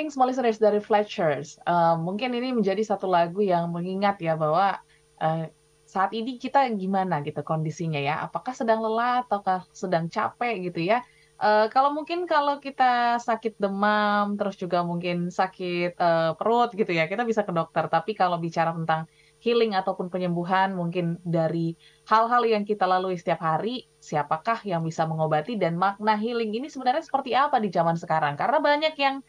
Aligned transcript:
Healing 0.00 0.16
Small 0.16 0.32
Listeners 0.32 0.56
dari 0.56 0.80
Fletchers. 0.80 1.60
Uh, 1.68 1.92
mungkin 2.00 2.32
ini 2.32 2.56
menjadi 2.56 2.80
satu 2.80 3.04
lagu 3.04 3.44
yang 3.44 3.68
mengingat 3.68 4.16
ya 4.16 4.32
bahwa 4.32 4.80
uh, 5.20 5.44
saat 5.84 6.16
ini 6.16 6.40
kita 6.40 6.64
gimana 6.72 7.20
gitu 7.20 7.44
kondisinya 7.44 8.00
ya. 8.00 8.24
Apakah 8.24 8.56
sedang 8.56 8.80
lelah 8.80 9.28
ataukah 9.28 9.68
sedang 9.76 10.08
capek 10.08 10.72
gitu 10.72 10.88
ya. 10.88 11.04
Uh, 11.36 11.68
kalau 11.68 11.92
mungkin 11.92 12.24
kalau 12.24 12.64
kita 12.64 13.20
sakit 13.20 13.60
demam, 13.60 14.40
terus 14.40 14.56
juga 14.56 14.80
mungkin 14.80 15.28
sakit 15.28 16.00
uh, 16.00 16.32
perut 16.32 16.72
gitu 16.72 16.96
ya, 16.96 17.04
kita 17.04 17.28
bisa 17.28 17.44
ke 17.44 17.52
dokter. 17.52 17.84
Tapi 17.92 18.16
kalau 18.16 18.40
bicara 18.40 18.72
tentang 18.72 19.04
healing 19.44 19.76
ataupun 19.76 20.08
penyembuhan 20.08 20.72
mungkin 20.72 21.20
dari 21.28 21.76
hal-hal 22.08 22.48
yang 22.48 22.64
kita 22.64 22.88
lalui 22.88 23.20
setiap 23.20 23.44
hari, 23.44 23.84
siapakah 24.00 24.64
yang 24.64 24.80
bisa 24.80 25.04
mengobati 25.04 25.60
dan 25.60 25.76
makna 25.76 26.16
healing 26.16 26.56
ini 26.56 26.72
sebenarnya 26.72 27.04
seperti 27.04 27.36
apa 27.36 27.60
di 27.60 27.68
zaman 27.68 28.00
sekarang? 28.00 28.40
Karena 28.40 28.64
banyak 28.64 28.96
yang 28.96 29.20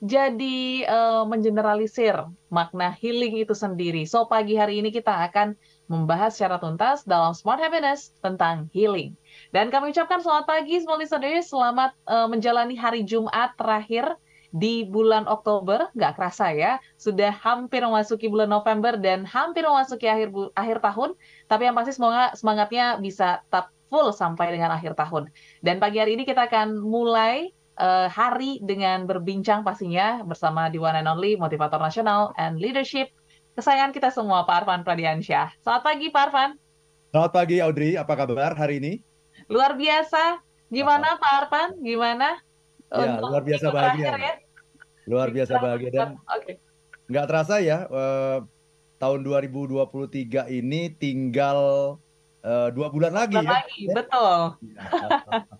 jadi 0.00 0.88
uh, 0.88 1.28
mengeneralisir 1.28 2.16
makna 2.48 2.88
healing 2.96 3.36
itu 3.36 3.52
sendiri. 3.52 4.08
So 4.08 4.24
pagi 4.24 4.56
hari 4.56 4.80
ini 4.80 4.88
kita 4.88 5.12
akan 5.28 5.52
membahas 5.92 6.40
secara 6.40 6.56
tuntas 6.56 7.04
dalam 7.04 7.36
Smart 7.36 7.60
Happiness 7.60 8.16
tentang 8.24 8.72
healing. 8.72 9.12
Dan 9.52 9.68
kami 9.68 9.92
ucapkan 9.92 10.24
selamat 10.24 10.48
pagi 10.48 10.80
semua 10.80 10.96
listeners, 10.96 11.52
selamat 11.52 11.92
uh, 12.08 12.26
menjalani 12.32 12.72
hari 12.80 13.04
Jumat 13.04 13.52
terakhir 13.60 14.16
di 14.50 14.82
bulan 14.82 15.30
Oktober, 15.30 15.92
nggak 15.94 16.18
kerasa 16.18 16.50
ya, 16.50 16.82
sudah 16.98 17.30
hampir 17.30 17.86
memasuki 17.86 18.26
bulan 18.26 18.50
November 18.50 18.98
dan 18.98 19.22
hampir 19.22 19.62
memasuki 19.62 20.10
akhir 20.10 20.32
akhir 20.56 20.80
tahun. 20.80 21.14
Tapi 21.46 21.62
yang 21.68 21.76
pasti 21.76 21.92
semoga 21.94 22.34
semangatnya 22.34 22.98
bisa 22.98 23.44
tetap 23.46 23.70
full 23.92 24.10
sampai 24.16 24.54
dengan 24.54 24.72
akhir 24.72 24.96
tahun. 24.96 25.28
Dan 25.60 25.76
pagi 25.76 26.00
hari 26.00 26.16
ini 26.16 26.24
kita 26.24 26.48
akan 26.48 26.78
mulai 26.80 27.52
uh, 27.80 28.06
hari 28.12 28.60
dengan 28.60 29.08
berbincang 29.08 29.64
pastinya 29.64 30.20
bersama 30.22 30.68
di 30.68 30.76
One 30.76 31.00
and 31.00 31.08
Only 31.08 31.40
Motivator 31.40 31.80
Nasional 31.80 32.36
and 32.36 32.60
Leadership 32.60 33.08
kesayangan 33.56 33.96
kita 33.96 34.12
semua 34.12 34.44
Pak 34.44 34.64
Arfan 34.64 34.84
Pradiansyah. 34.86 35.56
Selamat 35.64 35.82
pagi 35.82 36.06
Pak 36.12 36.22
Arfan. 36.30 36.50
Selamat 37.10 37.32
pagi 37.34 37.56
Audrey, 37.58 37.98
apa 37.98 38.14
kabar 38.14 38.54
hari 38.54 38.78
ini? 38.78 38.92
Luar 39.50 39.74
biasa. 39.74 40.38
Gimana 40.70 41.18
Pak 41.18 41.32
Arfan? 41.44 41.68
Gimana? 41.82 42.38
Ya, 42.94 43.18
luar 43.18 43.42
biasa 43.42 43.66
bahagia. 43.74 44.06
Ya? 44.14 44.34
Luar 45.10 45.28
biasa 45.34 45.52
bahagia 45.58 45.90
dan 45.90 46.08
okay. 46.30 46.62
nggak 47.10 47.26
terasa 47.26 47.58
ya 47.58 47.90
uh, 47.90 48.46
tahun 49.02 49.26
2023 49.26 50.46
ini 50.54 50.94
tinggal 50.94 51.58
uh, 52.46 52.68
dua 52.70 52.86
bulan 52.94 53.10
lagi 53.10 53.34
bulan 53.34 53.50
ya. 53.50 53.52
Lagi, 53.58 53.82
betul. 53.90 54.32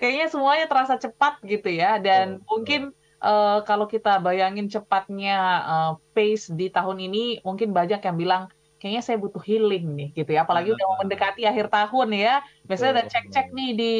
Kayaknya 0.00 0.26
semuanya 0.30 0.66
terasa 0.66 0.94
cepat 0.96 1.40
gitu 1.44 1.68
ya. 1.70 2.00
Dan 2.00 2.42
oh, 2.44 2.56
mungkin 2.58 2.92
uh, 3.24 3.64
kalau 3.64 3.88
kita 3.88 4.20
bayangin 4.20 4.68
cepatnya 4.68 5.38
uh, 5.64 5.92
pace 6.12 6.52
di 6.52 6.68
tahun 6.68 7.00
ini 7.08 7.40
mungkin 7.46 7.72
banyak 7.72 8.00
yang 8.04 8.16
bilang 8.16 8.44
kayaknya 8.84 9.00
saya 9.00 9.16
butuh 9.16 9.40
healing 9.40 9.96
nih 9.96 10.08
gitu 10.12 10.36
ya. 10.36 10.44
Apalagi 10.44 10.76
udah 10.76 10.86
mau 10.92 10.98
mendekati 11.00 11.48
akhir 11.48 11.72
tahun 11.72 12.08
ya. 12.12 12.44
Biasanya 12.68 13.00
udah 13.00 13.06
cek-cek 13.08 13.46
nih 13.56 13.70
di 13.72 13.94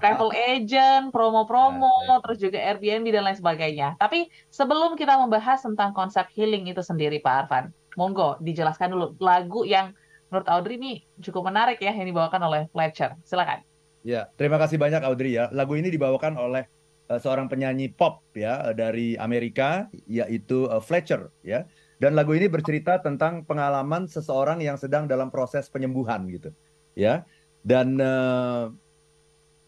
travel 0.00 0.32
agent 0.56 1.12
promo-promo 1.12 2.16
terus 2.24 2.40
juga 2.40 2.56
Airbnb 2.56 3.12
dan 3.12 3.28
lain 3.28 3.36
sebagainya. 3.36 4.00
Tapi 4.00 4.32
sebelum 4.48 4.96
kita 4.96 5.20
membahas 5.20 5.60
tentang 5.60 5.92
konsep 5.92 6.24
healing 6.32 6.64
itu 6.64 6.80
sendiri 6.80 7.20
Pak 7.20 7.34
Arfan 7.44 7.76
monggo 7.92 8.40
dijelaskan 8.40 8.96
dulu 8.96 9.06
lagu 9.20 9.68
yang 9.68 9.92
menurut 10.32 10.48
Audrey 10.48 10.80
ini 10.80 11.04
cukup 11.20 11.52
menarik 11.52 11.76
ya 11.76 11.92
yang 11.92 12.08
dibawakan 12.08 12.40
oleh 12.48 12.62
Fletcher. 12.72 13.20
Silakan 13.28 13.60
ya 14.02 14.28
terima 14.34 14.58
kasih 14.58 14.78
banyak 14.78 15.02
Audrey 15.06 15.38
ya 15.38 15.50
lagu 15.54 15.74
ini 15.78 15.90
dibawakan 15.90 16.38
oleh 16.38 16.66
uh, 17.08 17.18
seorang 17.18 17.46
penyanyi 17.46 17.90
pop 17.90 18.22
ya 18.34 18.74
dari 18.74 19.14
Amerika 19.18 19.86
yaitu 20.06 20.66
uh, 20.66 20.82
Fletcher 20.82 21.30
ya 21.42 21.66
dan 22.02 22.18
lagu 22.18 22.34
ini 22.34 22.50
bercerita 22.50 22.98
tentang 22.98 23.46
pengalaman 23.46 24.10
seseorang 24.10 24.58
yang 24.58 24.74
sedang 24.74 25.06
dalam 25.06 25.30
proses 25.30 25.70
penyembuhan 25.70 26.26
gitu, 26.26 26.50
ya. 26.98 27.22
Dan 27.62 27.94
uh, 28.02 28.74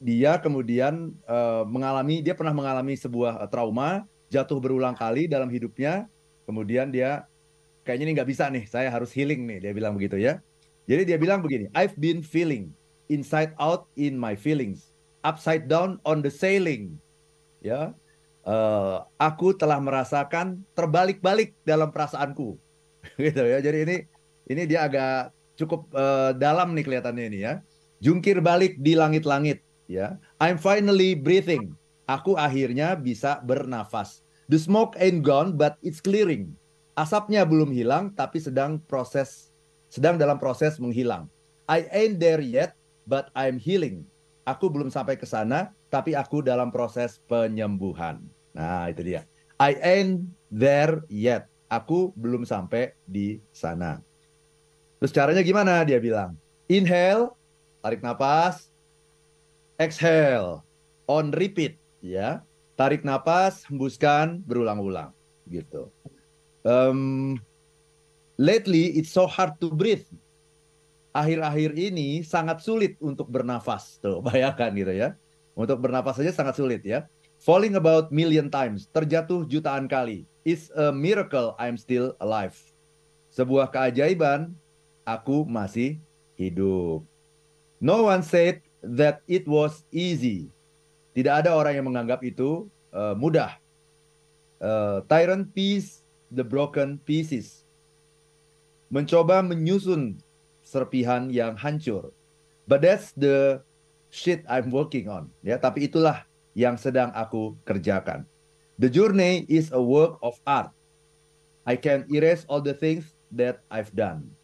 dia 0.02 0.42
kemudian 0.42 1.14
uh, 1.30 1.62
mengalami, 1.62 2.26
dia 2.26 2.34
pernah 2.34 2.50
mengalami 2.50 2.98
sebuah 2.98 3.38
uh, 3.38 3.46
trauma, 3.46 4.02
jatuh 4.34 4.58
berulang 4.58 4.98
kali 4.98 5.30
dalam 5.30 5.46
hidupnya. 5.46 6.10
Kemudian 6.42 6.90
dia 6.90 7.30
kayaknya 7.86 8.02
ini 8.02 8.12
nggak 8.18 8.30
bisa 8.34 8.50
nih, 8.50 8.66
saya 8.66 8.90
harus 8.90 9.14
healing 9.14 9.46
nih, 9.46 9.70
dia 9.70 9.72
bilang 9.72 9.94
begitu 9.94 10.18
ya. 10.18 10.42
Jadi 10.90 11.14
dia 11.14 11.18
bilang 11.22 11.38
begini, 11.38 11.70
I've 11.70 11.94
been 11.94 12.18
feeling 12.18 12.74
inside 13.08 13.52
out 13.60 13.88
in 13.98 14.16
my 14.16 14.36
feelings, 14.36 14.92
upside 15.24 15.66
down 15.68 16.00
on 16.04 16.20
the 16.24 16.32
sailing, 16.32 16.96
ya 17.60 17.94
uh, 18.44 19.04
aku 19.16 19.56
telah 19.56 19.80
merasakan 19.80 20.62
terbalik-balik 20.76 21.56
dalam 21.66 21.90
perasaanku. 21.90 22.56
Gitu 23.20 23.42
ya. 23.42 23.58
Jadi 23.60 23.78
ini 23.84 23.96
ini 24.48 24.62
dia 24.68 24.86
agak 24.86 25.32
cukup 25.56 25.88
uh, 25.96 26.36
dalam 26.36 26.72
nih 26.76 26.84
kelihatannya 26.84 27.24
ini 27.32 27.38
ya. 27.44 27.54
Jungkir 28.04 28.38
balik 28.44 28.76
di 28.80 28.94
langit-langit 28.94 29.64
ya. 29.88 30.20
I'm 30.38 30.60
finally 30.60 31.16
breathing. 31.16 31.72
Aku 32.04 32.36
akhirnya 32.36 32.92
bisa 33.00 33.40
bernafas. 33.40 34.20
The 34.52 34.60
smoke 34.60 34.92
ain't 35.00 35.24
gone 35.24 35.56
but 35.56 35.80
it's 35.80 36.04
clearing. 36.04 36.52
Asapnya 36.94 37.48
belum 37.48 37.72
hilang 37.72 38.12
tapi 38.12 38.38
sedang 38.38 38.78
proses 38.86 39.50
sedang 39.88 40.20
dalam 40.20 40.36
proses 40.36 40.76
menghilang. 40.76 41.32
I 41.64 41.88
ain't 41.88 42.20
there 42.20 42.44
yet 42.44 42.76
but 43.04 43.28
I'm 43.36 43.60
healing 43.60 44.04
aku 44.44 44.68
belum 44.68 44.92
sampai 44.92 45.16
ke 45.16 45.24
sana 45.24 45.72
tapi 45.88 46.12
aku 46.12 46.44
dalam 46.44 46.74
proses 46.74 47.22
penyembuhan. 47.30 48.20
Nah, 48.54 48.90
itu 48.90 49.02
dia. 49.02 49.22
I 49.58 49.78
ain't 49.80 50.26
there 50.50 51.02
yet. 51.06 51.46
Aku 51.70 52.10
belum 52.14 52.46
sampai 52.46 52.94
di 53.06 53.38
sana. 53.50 54.02
Terus 54.98 55.14
caranya 55.14 55.42
gimana? 55.42 55.82
Dia 55.86 55.98
bilang, 55.98 56.34
inhale, 56.66 57.34
tarik 57.82 58.02
nafas, 58.02 58.70
exhale, 59.78 60.62
on 61.06 61.30
repeat, 61.34 61.78
ya. 62.02 62.42
Tarik 62.74 63.06
nafas, 63.06 63.62
hembuskan, 63.70 64.42
berulang-ulang, 64.42 65.14
gitu. 65.46 65.94
Um, 66.66 67.38
lately, 68.34 68.98
it's 68.98 69.14
so 69.14 69.30
hard 69.30 69.54
to 69.62 69.70
breathe. 69.70 70.06
Akhir-akhir 71.14 71.78
ini 71.78 72.26
sangat 72.26 72.58
sulit 72.66 72.98
untuk 72.98 73.30
bernafas, 73.30 74.02
tuh 74.02 74.18
bayangkan 74.26 74.74
gitu 74.74 74.90
ya 74.90 75.14
untuk 75.54 75.78
bernafas 75.80 76.18
saja 76.18 76.34
sangat 76.34 76.58
sulit 76.58 76.82
ya. 76.82 77.06
Falling 77.42 77.78
about 77.78 78.10
million 78.10 78.50
times, 78.50 78.90
terjatuh 78.90 79.46
jutaan 79.46 79.86
kali. 79.86 80.26
It's 80.46 80.70
a 80.74 80.90
miracle 80.90 81.54
I'm 81.56 81.78
still 81.78 82.14
alive. 82.20 82.54
Sebuah 83.32 83.70
keajaiban, 83.70 84.54
aku 85.02 85.44
masih 85.44 85.98
hidup. 86.38 87.02
No 87.82 88.08
one 88.08 88.22
said 88.22 88.62
that 88.80 89.20
it 89.28 89.44
was 89.44 89.84
easy. 89.90 90.48
Tidak 91.12 91.44
ada 91.44 91.52
orang 91.54 91.74
yang 91.78 91.86
menganggap 91.86 92.22
itu 92.24 92.66
uh, 92.94 93.12
mudah. 93.12 93.54
Uh, 94.62 95.04
tyrant 95.10 95.52
piece 95.52 96.00
the 96.32 96.44
broken 96.44 96.96
pieces. 97.04 97.68
Mencoba 98.88 99.44
menyusun 99.44 100.16
serpihan 100.74 101.30
yang 101.30 101.54
hancur. 101.54 102.10
But 102.66 102.82
that's 102.82 103.14
the 103.14 103.62
shit 104.10 104.42
I'm 104.50 104.74
working 104.74 105.06
on. 105.06 105.30
Ya, 105.46 105.54
tapi 105.54 105.86
itulah 105.86 106.26
yang 106.58 106.74
sedang 106.74 107.14
aku 107.14 107.54
kerjakan. 107.62 108.26
The 108.82 108.90
journey 108.90 109.46
is 109.46 109.70
a 109.70 109.78
work 109.78 110.18
of 110.18 110.34
art. 110.42 110.74
I 111.62 111.78
can 111.78 112.10
erase 112.10 112.42
all 112.50 112.58
the 112.58 112.74
things 112.74 113.14
that 113.30 113.62
I've 113.70 113.94
done. 113.94 114.34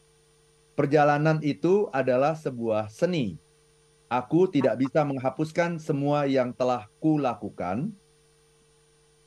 Perjalanan 0.79 1.43
itu 1.43 1.91
adalah 1.91 2.39
sebuah 2.39 2.87
seni. 2.89 3.37
Aku 4.07 4.47
tidak 4.47 4.79
bisa 4.81 5.03
menghapuskan 5.03 5.83
semua 5.83 6.27
yang 6.31 6.55
telah 6.55 6.87
kulakukan. 7.03 7.91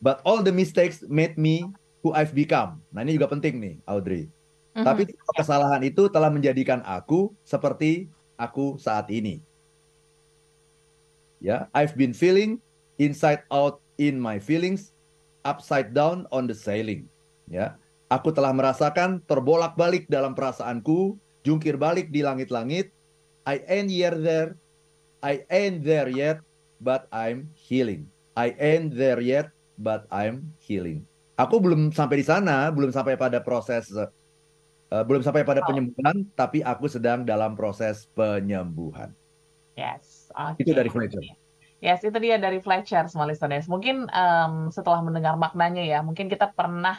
But 0.04 0.20
all 0.28 0.44
the 0.44 0.52
mistakes 0.52 1.04
made 1.08 1.40
me 1.40 1.68
who 2.04 2.12
I've 2.12 2.36
become. 2.36 2.84
Nah 2.92 3.08
ini 3.08 3.16
juga 3.16 3.32
penting 3.32 3.60
nih, 3.60 3.76
Audrey. 3.88 4.28
-hmm. 4.74 4.86
Tapi 4.86 5.02
kesalahan 5.38 5.82
itu 5.86 6.10
telah 6.10 6.34
menjadikan 6.34 6.82
aku 6.86 7.34
seperti 7.46 8.10
aku 8.38 8.82
saat 8.82 9.08
ini. 9.14 9.40
Ya 11.44 11.68
I've 11.76 11.94
been 11.94 12.16
feeling 12.16 12.58
inside 12.98 13.44
out 13.52 13.84
in 14.00 14.18
my 14.18 14.40
feelings 14.40 14.96
upside 15.44 15.92
down 15.92 16.26
on 16.34 16.50
the 16.50 16.56
sailing. 16.56 17.06
Ya 17.52 17.78
aku 18.08 18.32
telah 18.32 18.56
merasakan 18.56 19.22
terbolak-balik 19.30 20.08
dalam 20.08 20.34
perasaanku 20.34 21.20
jungkir 21.44 21.76
balik 21.76 22.10
di 22.10 22.24
langit-langit. 22.24 22.90
I 23.44 23.60
ain't 23.68 23.92
here 23.92 24.16
there 24.16 24.56
I 25.20 25.44
ain't 25.52 25.84
there 25.84 26.08
yet 26.08 26.40
but 26.80 27.08
I'm 27.12 27.52
healing. 27.56 28.08
I 28.34 28.56
ain't 28.56 28.96
there 28.96 29.20
yet 29.20 29.52
but 29.76 30.08
I'm 30.10 30.56
healing. 30.64 31.04
Aku 31.36 31.60
belum 31.60 31.92
sampai 31.92 32.24
di 32.24 32.26
sana 32.26 32.72
belum 32.72 32.92
sampai 32.96 33.20
pada 33.20 33.44
proses 33.44 33.92
uh, 34.94 35.02
belum 35.02 35.26
sampai 35.26 35.42
pada 35.42 35.66
penyembuhan 35.66 36.30
tapi 36.38 36.62
aku 36.62 36.86
sedang 36.86 37.26
dalam 37.26 37.58
proses 37.58 38.06
penyembuhan 38.14 39.10
yes 39.74 40.24
Okay. 40.34 40.66
Itu 40.66 40.72
dari 40.74 40.90
Fletcher. 40.90 41.24
Yes, 41.84 42.00
itu 42.02 42.16
dia 42.24 42.40
dari 42.40 42.64
Fletcher, 42.64 43.06
small 43.12 43.30
listeners. 43.30 43.68
Mungkin 43.68 44.08
um, 44.08 44.72
setelah 44.72 45.04
mendengar 45.04 45.36
maknanya 45.36 45.84
ya, 45.84 46.00
mungkin 46.00 46.32
kita 46.32 46.56
pernah 46.56 46.96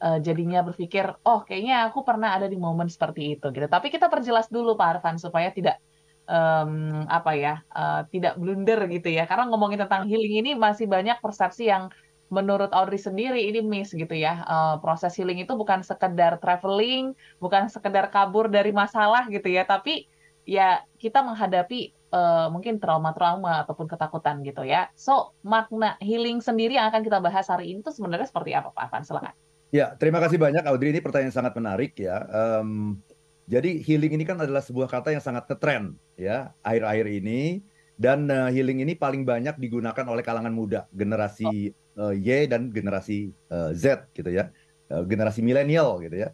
uh, 0.00 0.18
jadinya 0.24 0.64
berpikir, 0.64 1.04
oh 1.28 1.44
kayaknya 1.44 1.92
aku 1.92 2.00
pernah 2.00 2.32
ada 2.32 2.48
di 2.48 2.56
momen 2.56 2.88
seperti 2.88 3.36
itu 3.36 3.52
gitu. 3.52 3.68
Tapi 3.68 3.92
kita 3.92 4.08
perjelas 4.08 4.48
dulu 4.48 4.72
Pak 4.74 4.88
Arfan 4.98 5.20
supaya 5.20 5.52
tidak 5.52 5.78
um, 6.24 7.04
apa 7.12 7.32
ya, 7.36 7.54
uh, 7.76 8.08
tidak 8.08 8.40
blunder 8.40 8.88
gitu 8.88 9.12
ya. 9.12 9.28
Karena 9.28 9.52
ngomongin 9.52 9.84
tentang 9.84 10.08
healing 10.08 10.40
ini 10.42 10.50
masih 10.56 10.88
banyak 10.88 11.20
persepsi 11.20 11.68
yang 11.68 11.92
menurut 12.32 12.72
Audrey 12.72 12.96
sendiri 12.96 13.44
ini 13.44 13.60
miss 13.60 13.92
gitu 13.92 14.16
ya. 14.16 14.40
Uh, 14.48 14.80
proses 14.80 15.12
healing 15.12 15.44
itu 15.44 15.52
bukan 15.52 15.84
sekedar 15.84 16.40
traveling, 16.40 17.12
bukan 17.36 17.68
sekedar 17.68 18.08
kabur 18.08 18.48
dari 18.48 18.72
masalah 18.72 19.28
gitu 19.28 19.52
ya, 19.52 19.68
tapi 19.68 20.08
ya 20.48 20.80
kita 20.96 21.20
menghadapi 21.20 21.92
uh, 22.08 22.48
mungkin 22.48 22.80
trauma-trauma 22.80 23.68
ataupun 23.68 23.84
ketakutan 23.84 24.40
gitu 24.40 24.64
ya. 24.64 24.88
So, 24.96 25.36
makna 25.44 26.00
healing 26.00 26.40
sendiri 26.40 26.80
yang 26.80 26.88
akan 26.88 27.04
kita 27.04 27.20
bahas 27.20 27.52
hari 27.52 27.68
ini 27.76 27.84
itu 27.84 27.92
sebenarnya 27.92 28.32
seperti 28.32 28.56
apa 28.56 28.72
Pak 28.72 28.88
Afan? 28.88 29.04
Silakan. 29.04 29.36
Ya, 29.68 29.92
terima 30.00 30.20
kasih 30.24 30.40
banyak 30.40 30.64
Audrey. 30.64 30.92
Ini 30.92 31.04
pertanyaan 31.04 31.28
yang 31.28 31.36
sangat 31.36 31.52
menarik 31.56 31.92
ya. 32.00 32.24
Um, 32.32 33.00
jadi 33.44 33.76
healing 33.84 34.16
ini 34.16 34.24
kan 34.24 34.40
adalah 34.40 34.64
sebuah 34.64 34.88
kata 34.88 35.12
yang 35.12 35.20
sangat 35.20 35.44
ngetren 35.50 35.98
ya 36.14 36.54
akhir-akhir 36.62 37.06
ini 37.10 37.60
dan 38.00 38.30
uh, 38.30 38.48
healing 38.48 38.80
ini 38.80 38.96
paling 38.96 39.22
banyak 39.26 39.58
digunakan 39.60 40.04
oleh 40.08 40.24
kalangan 40.24 40.54
muda, 40.54 40.88
generasi 40.94 41.76
uh, 41.98 42.14
Y 42.14 42.48
dan 42.48 42.72
generasi 42.72 43.32
uh, 43.52 43.72
Z 43.76 44.08
gitu 44.16 44.30
ya. 44.32 44.52
Uh, 44.92 45.04
generasi 45.08 45.40
milenial 45.40 46.00
gitu 46.04 46.28
ya. 46.28 46.30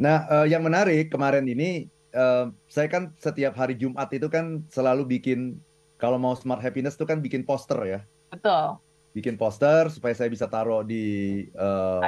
Nah, 0.00 0.24
uh, 0.32 0.46
yang 0.48 0.64
menarik 0.64 1.12
kemarin 1.12 1.44
ini 1.44 1.92
uh, 2.16 2.48
saya 2.70 2.88
kan 2.88 3.12
setiap 3.20 3.52
hari 3.54 3.76
Jumat 3.76 4.08
itu 4.14 4.26
kan 4.32 4.64
selalu 4.72 5.18
bikin 5.18 5.60
kalau 6.00 6.16
mau 6.16 6.32
smart 6.32 6.64
happiness 6.64 6.96
itu 6.96 7.04
kan 7.04 7.20
bikin 7.20 7.44
poster 7.44 7.76
ya. 7.84 8.00
Betul. 8.32 8.80
Bikin 9.12 9.36
poster 9.36 9.90
supaya 9.92 10.14
saya 10.16 10.32
bisa 10.32 10.48
taruh 10.48 10.80
di 10.80 11.44
uh, 11.58 12.00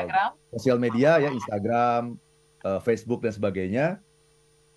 sosial 0.54 0.80
media 0.80 1.20
ya 1.20 1.28
Instagram, 1.28 2.16
uh, 2.64 2.80
Facebook 2.80 3.20
dan 3.20 3.34
sebagainya. 3.36 3.86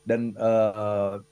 Dan 0.04 0.36
uh, 0.36 1.24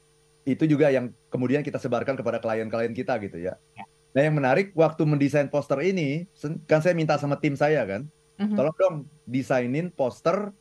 itu 0.48 0.64
juga 0.66 0.90
yang 0.90 1.12
kemudian 1.28 1.62
kita 1.62 1.78
sebarkan 1.78 2.16
kepada 2.16 2.40
klien-klien 2.40 2.96
kita 2.96 3.20
gitu 3.20 3.44
ya. 3.44 3.60
ya. 3.75 3.86
Nah 4.13 4.21
yang 4.21 4.38
menarik 4.38 4.71
waktu 4.77 5.04
mendesain 5.10 5.50
poster 5.50 5.81
ini 5.81 6.30
kan 6.69 6.86
saya 6.86 6.94
minta 6.94 7.18
sama 7.18 7.38
tim 7.42 7.57
saya 7.57 7.81
kan, 7.83 8.06
mm 8.38 8.45
-hmm. 8.45 8.56
tolong 8.57 8.75
dong 8.77 8.98
desainin 9.25 9.89
poster 9.89 10.54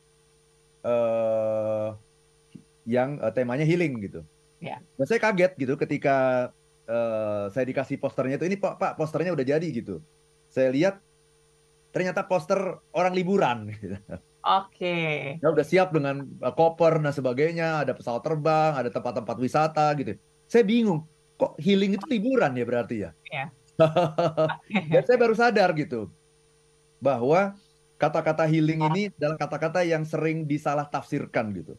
uh, 0.83 1.95
yang 2.89 3.21
uh, 3.21 3.31
temanya 3.31 3.69
healing 3.69 4.01
gitu. 4.03 4.25
Yeah. 4.63 4.81
Dan 4.97 5.07
saya 5.07 5.21
kaget 5.21 5.53
gitu 5.59 5.75
ketika 5.77 6.49
uh, 6.87 7.51
saya 7.51 7.65
dikasih 7.67 7.99
posternya 7.99 8.39
itu 8.39 8.47
ini 8.47 8.57
Pak 8.57 8.79
Pak 8.79 8.93
posternya 8.97 9.35
udah 9.35 9.47
jadi 9.47 9.69
gitu. 9.69 10.01
Saya 10.49 10.73
lihat 10.73 11.01
ternyata 11.93 12.25
poster 12.25 12.81
orang 12.97 13.13
liburan. 13.13 13.69
Gitu. 13.77 13.97
Oke. 14.43 14.75
Okay. 14.75 15.13
Ya 15.39 15.55
udah 15.55 15.63
siap 15.63 15.95
dengan 15.95 16.27
uh, 16.43 16.51
koper 16.51 16.99
dan 16.99 17.15
sebagainya, 17.15 17.87
ada 17.87 17.95
pesawat 17.95 18.27
terbang, 18.27 18.75
ada 18.75 18.91
tempat-tempat 18.91 19.37
wisata 19.39 19.87
gitu. 19.95 20.19
Saya 20.51 20.67
bingung, 20.67 21.07
kok 21.43 21.59
healing 21.59 21.99
itu 21.99 22.07
liburan 22.07 22.55
ya 22.55 22.63
berarti 22.63 22.97
ya? 23.03 23.11
Iya. 23.27 23.47
Yeah. 24.71 24.87
Dan 24.89 25.03
saya 25.03 25.19
baru 25.19 25.35
sadar 25.35 25.75
gitu 25.75 26.07
bahwa 27.03 27.59
kata-kata 28.03 28.47
healing 28.51 28.83
ini 28.91 29.03
adalah 29.15 29.39
kata-kata 29.39 29.87
yang 29.87 30.03
sering 30.03 30.43
disalah 30.43 30.91
tafsirkan 30.91 31.55
gitu 31.55 31.79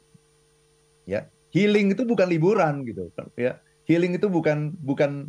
ya 1.04 1.27
healing 1.51 1.92
itu 1.92 2.07
bukan 2.07 2.31
liburan 2.31 2.88
gitu 2.88 3.12
ya 3.36 3.60
healing 3.83 4.15
itu 4.15 4.31
bukan 4.31 4.71
bukan 4.80 5.27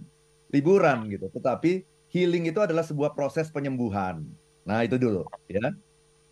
liburan 0.55 1.11
gitu 1.11 1.27
tetapi 1.35 1.83
healing 2.15 2.47
itu 2.47 2.63
adalah 2.63 2.87
sebuah 2.87 3.11
proses 3.19 3.51
penyembuhan 3.51 4.23
nah 4.63 4.87
itu 4.87 4.95
dulu 4.95 5.27
ya 5.51 5.75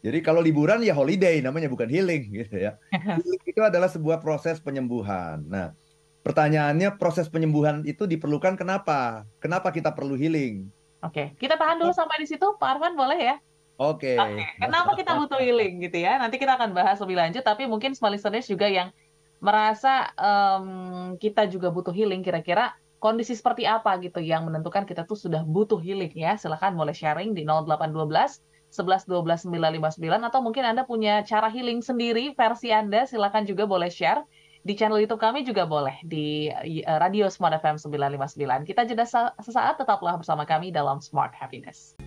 jadi 0.02 0.18
kalau 0.22 0.38
liburan 0.38 0.78
ya 0.86 0.94
holiday 0.94 1.42
namanya 1.42 1.66
bukan 1.66 1.90
healing 1.90 2.30
gitu 2.30 2.62
ya 2.62 2.78
healing 3.18 3.42
itu 3.42 3.60
adalah 3.66 3.90
sebuah 3.90 4.22
proses 4.22 4.62
penyembuhan 4.62 5.42
nah 5.50 5.74
pertanyaannya 6.22 6.96
proses 6.96 7.26
penyembuhan 7.26 7.82
itu 7.86 8.06
diperlukan 8.06 8.54
kenapa 8.54 9.26
kenapa 9.42 9.74
kita 9.74 9.90
perlu 9.94 10.14
healing 10.14 10.70
Oke, 11.02 11.34
kita 11.34 11.58
tahan 11.58 11.82
dulu 11.82 11.90
sampai 11.90 12.22
di 12.22 12.30
situ, 12.30 12.46
Pak 12.62 12.78
Arfan 12.78 12.94
boleh 12.94 13.18
ya? 13.18 13.36
Oke. 13.82 14.14
Okay. 14.14 14.38
Okay. 14.38 14.46
Kenapa 14.62 14.94
kita 14.94 15.18
butuh 15.18 15.42
healing 15.42 15.82
gitu 15.82 15.98
ya? 15.98 16.14
Nanti 16.14 16.38
kita 16.38 16.54
akan 16.54 16.70
bahas 16.70 17.02
lebih 17.02 17.18
lanjut, 17.18 17.42
tapi 17.42 17.66
mungkin 17.66 17.98
small 17.98 18.14
listeners 18.14 18.46
juga 18.46 18.70
yang 18.70 18.94
merasa 19.42 20.14
um, 20.14 21.18
kita 21.18 21.50
juga 21.50 21.74
butuh 21.74 21.90
healing 21.90 22.22
kira-kira 22.22 22.78
kondisi 23.02 23.34
seperti 23.34 23.66
apa 23.66 23.98
gitu 23.98 24.22
yang 24.22 24.46
menentukan 24.46 24.86
kita 24.86 25.02
tuh 25.02 25.18
sudah 25.18 25.42
butuh 25.42 25.82
healing 25.82 26.14
ya 26.14 26.38
silahkan 26.38 26.70
boleh 26.70 26.94
sharing 26.94 27.34
di 27.34 27.42
0812 27.42 28.38
11 28.70 29.10
12 29.10 29.50
959 29.50 29.98
atau 30.30 30.38
mungkin 30.38 30.62
Anda 30.62 30.86
punya 30.86 31.26
cara 31.26 31.50
healing 31.50 31.82
sendiri 31.82 32.38
versi 32.38 32.70
Anda 32.70 33.02
silahkan 33.02 33.42
juga 33.42 33.66
boleh 33.66 33.90
share 33.90 34.22
di 34.62 34.78
channel 34.78 35.02
YouTube 35.02 35.22
kami 35.22 35.42
juga 35.42 35.66
boleh 35.66 35.98
di 36.06 36.46
eh, 36.50 36.86
Radio 37.02 37.26
Smart 37.26 37.58
FM 37.58 37.78
959 37.82 38.68
kita 38.68 38.82
jeda 38.86 39.04
sesaat 39.42 39.78
tetaplah 39.78 40.14
bersama 40.14 40.46
kami 40.46 40.70
dalam 40.70 41.02
Smart 41.02 41.34
Happiness 41.34 41.98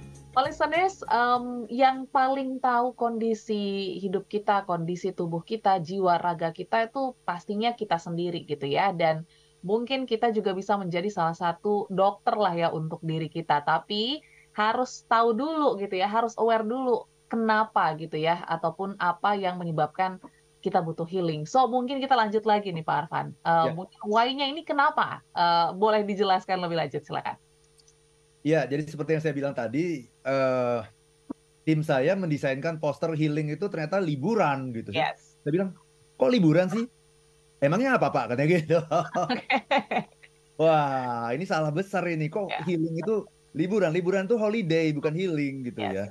listeners, 0.43 0.99
um, 1.07 1.63
yang 1.71 2.11
paling 2.11 2.59
tahu 2.59 2.91
kondisi 2.99 3.95
hidup 4.03 4.27
kita, 4.27 4.67
kondisi 4.67 5.15
tubuh 5.15 5.39
kita, 5.39 5.79
jiwa 5.79 6.19
raga 6.19 6.51
kita 6.51 6.91
itu 6.91 7.15
pastinya 7.23 7.71
kita 7.71 7.95
sendiri 7.95 8.43
gitu 8.43 8.67
ya. 8.67 8.91
Dan 8.91 9.23
mungkin 9.63 10.03
kita 10.03 10.35
juga 10.35 10.51
bisa 10.51 10.75
menjadi 10.75 11.07
salah 11.07 11.37
satu 11.37 11.87
dokter 11.87 12.35
lah 12.35 12.51
ya 12.51 12.67
untuk 12.75 12.99
diri 12.99 13.31
kita. 13.31 13.63
Tapi 13.63 14.19
harus 14.51 15.07
tahu 15.07 15.31
dulu 15.31 15.79
gitu 15.79 15.95
ya, 15.95 16.11
harus 16.11 16.35
aware 16.35 16.67
dulu 16.67 17.07
kenapa 17.31 17.95
gitu 17.95 18.19
ya, 18.19 18.43
ataupun 18.43 18.99
apa 18.99 19.39
yang 19.39 19.55
menyebabkan 19.55 20.19
kita 20.65 20.81
butuh 20.81 21.05
healing. 21.05 21.45
So 21.45 21.69
mungkin 21.69 22.01
kita 22.01 22.17
lanjut 22.17 22.41
lagi 22.41 22.73
nih 22.73 22.81
Pak 22.81 23.05
Arfan. 23.05 23.37
Uh, 23.45 23.69
ya. 23.69 23.85
Why-nya 24.01 24.49
ini 24.49 24.65
kenapa? 24.65 25.21
Uh, 25.37 25.77
boleh 25.77 26.01
dijelaskan 26.01 26.57
lebih 26.57 26.81
lanjut, 26.81 27.05
silakan. 27.05 27.37
Ya, 28.41 28.65
jadi 28.65 28.81
seperti 28.89 29.17
yang 29.17 29.23
saya 29.25 29.33
bilang 29.37 29.53
tadi, 29.53 30.09
uh, 30.25 30.81
tim 31.65 31.85
saya 31.85 32.17
mendesainkan 32.17 32.81
poster 32.81 33.13
healing 33.13 33.53
itu 33.53 33.69
ternyata 33.69 34.01
liburan 34.01 34.73
gitu. 34.73 34.89
Yes. 34.93 35.37
Saya 35.45 35.53
bilang, 35.53 35.69
kok 36.17 36.29
liburan 36.33 36.69
sih? 36.69 36.85
Emangnya 37.61 37.97
apa 38.01 38.09
Pak? 38.09 38.33
Katanya 38.33 38.49
gitu. 38.49 38.79
Okay. 39.29 39.45
Wah, 40.61 41.33
ini 41.33 41.45
salah 41.45 41.69
besar 41.69 42.05
ini. 42.09 42.29
Kok 42.29 42.49
yeah. 42.49 42.63
healing 42.65 42.95
itu 42.97 43.25
liburan? 43.53 43.93
Liburan 43.93 44.25
itu 44.25 44.37
holiday, 44.37 44.89
bukan 44.93 45.13
healing 45.13 45.65
gitu 45.69 45.81
yes. 45.81 45.93
ya. 45.93 46.05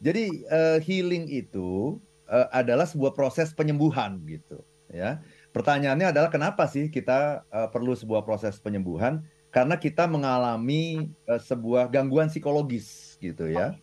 Jadi 0.00 0.24
uh, 0.48 0.78
healing 0.80 1.28
itu 1.28 2.00
uh, 2.30 2.46
adalah 2.54 2.86
sebuah 2.86 3.12
proses 3.12 3.50
penyembuhan 3.50 4.22
gitu 4.24 4.62
ya. 4.88 5.18
Pertanyaannya 5.50 6.14
adalah 6.14 6.30
kenapa 6.30 6.70
sih 6.70 6.86
kita 6.86 7.42
uh, 7.50 7.68
perlu 7.74 7.98
sebuah 7.98 8.22
proses 8.22 8.62
penyembuhan? 8.62 9.26
karena 9.50 9.74
kita 9.74 10.06
mengalami 10.06 11.10
uh, 11.26 11.42
sebuah 11.42 11.90
gangguan 11.90 12.30
psikologis 12.30 13.18
gitu 13.18 13.50
ya. 13.50 13.74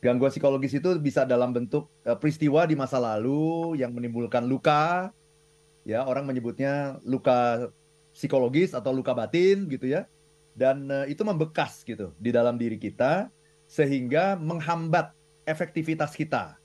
Gangguan 0.00 0.32
psikologis 0.32 0.72
itu 0.76 0.88
bisa 1.00 1.28
dalam 1.28 1.52
bentuk 1.52 1.92
uh, 2.08 2.16
peristiwa 2.16 2.64
di 2.64 2.76
masa 2.76 2.96
lalu 2.96 3.76
yang 3.80 3.92
menimbulkan 3.92 4.48
luka, 4.48 5.12
ya 5.84 6.04
orang 6.08 6.24
menyebutnya 6.24 7.00
luka 7.04 7.68
psikologis 8.16 8.72
atau 8.72 8.96
luka 8.96 9.12
batin 9.12 9.68
gitu 9.68 9.92
ya, 9.92 10.08
dan 10.56 10.88
uh, 10.88 11.04
itu 11.04 11.20
membekas 11.20 11.84
gitu 11.84 12.16
di 12.16 12.32
dalam 12.32 12.56
diri 12.56 12.80
kita 12.80 13.28
sehingga 13.68 14.36
menghambat 14.40 15.12
efektivitas 15.44 16.16
kita, 16.16 16.56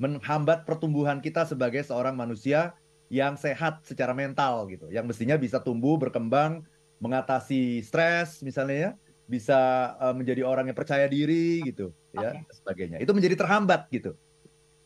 menghambat 0.00 0.64
pertumbuhan 0.64 1.20
kita 1.20 1.44
sebagai 1.44 1.84
seorang 1.84 2.16
manusia 2.16 2.76
yang 3.12 3.36
sehat 3.36 3.84
secara 3.84 4.16
mental 4.16 4.64
gitu, 4.72 4.88
yang 4.88 5.04
mestinya 5.04 5.36
bisa 5.36 5.60
tumbuh 5.60 6.00
berkembang 6.00 6.64
mengatasi 7.02 7.84
stres 7.84 8.40
misalnya 8.40 8.76
ya. 8.78 8.92
Bisa 9.22 9.92
uh, 9.96 10.12
menjadi 10.12 10.44
orang 10.44 10.68
yang 10.68 10.76
percaya 10.76 11.08
diri 11.08 11.64
gitu 11.64 11.94
okay. 12.12 12.20
ya 12.20 12.30
sebagainya. 12.52 12.98
Itu 13.00 13.16
menjadi 13.16 13.38
terhambat 13.38 13.88
gitu. 13.88 14.12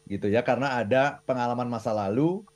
Gitu 0.07 0.31
ya 0.31 0.43
karena 0.47 0.79
ada 0.79 1.19
pengalaman 1.27 1.67
masa 1.67 1.91
lalu 1.91 2.47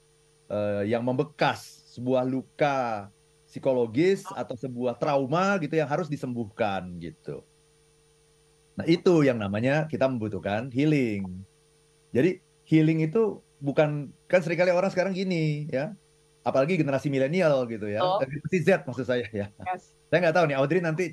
uh, 0.50 0.86
yang 0.86 1.02
membekas 1.02 1.82
sebuah 1.90 2.22
luka 2.22 3.10
psikologis 3.50 4.22
atau 4.38 4.54
sebuah 4.54 4.94
trauma 4.94 5.58
gitu 5.58 5.74
yang 5.74 5.90
harus 5.90 6.06
disembuhkan 6.06 6.86
gitu. 7.02 7.42
Nah 8.78 8.86
itu 8.86 9.26
yang 9.26 9.42
namanya 9.42 9.90
kita 9.90 10.06
membutuhkan 10.06 10.70
healing 10.70 11.26
jadi 12.10 12.42
healing 12.66 13.02
itu 13.06 13.42
bukan 13.60 14.14
kan 14.30 14.40
sering 14.40 14.56
kali 14.56 14.72
orang 14.72 14.88
sekarang 14.88 15.12
gini 15.12 15.68
ya 15.68 15.92
apalagi 16.40 16.80
generasi 16.80 17.12
milenial 17.12 17.68
gitu 17.68 17.84
ya, 17.84 18.00
oh. 18.00 18.16
generasi 18.16 18.64
Z 18.64 18.88
maksud 18.88 19.04
saya 19.04 19.28
ya. 19.28 19.52
Yes. 19.52 19.92
Saya 20.08 20.18
nggak 20.24 20.36
tahu 20.40 20.44
nih 20.48 20.56
Audrey 20.56 20.80
nanti 20.80 21.12